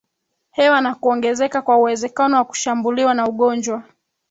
[0.51, 3.83] hewa na kuongezeka kwa uwezekano wa kushambuliwa na ugonjwa